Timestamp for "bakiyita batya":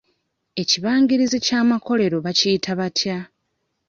2.25-3.17